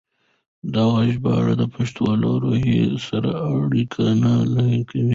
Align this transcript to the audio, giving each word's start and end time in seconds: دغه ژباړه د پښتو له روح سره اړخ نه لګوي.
دغه 0.75 1.01
ژباړه 1.13 1.53
د 1.61 1.63
پښتو 1.75 2.05
له 2.21 2.29
روح 2.43 2.63
سره 3.07 3.29
اړخ 3.53 3.93
نه 4.23 4.33
لګوي. 4.55 5.07